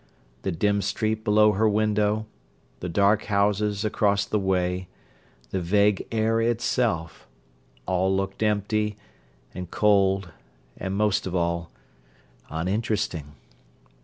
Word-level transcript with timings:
The 0.41 0.51
dim 0.51 0.81
street 0.81 1.23
below 1.23 1.51
her 1.51 1.69
window, 1.69 2.25
the 2.79 2.89
dark 2.89 3.25
houses 3.25 3.85
across 3.85 4.25
the 4.25 4.39
way, 4.39 4.87
the 5.51 5.61
vague 5.61 6.07
air 6.11 6.41
itself—all 6.41 8.15
looked 8.17 8.41
empty, 8.41 8.97
and 9.53 9.69
cold 9.69 10.31
and 10.75 10.95
(most 10.97 11.27
of 11.27 11.35
all) 11.35 11.69
uninteresting. 12.49 13.35